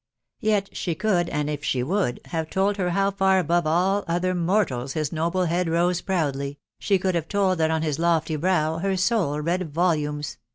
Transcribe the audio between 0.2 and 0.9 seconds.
Yet